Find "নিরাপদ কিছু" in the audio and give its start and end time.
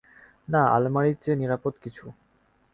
1.39-2.05